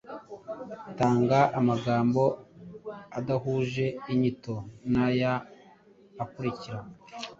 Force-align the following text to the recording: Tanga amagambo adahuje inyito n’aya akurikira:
Tanga 0.99 1.39
amagambo 1.59 2.23
adahuje 3.19 3.85
inyito 4.11 4.55
n’aya 4.91 5.33
akurikira: 6.23 6.79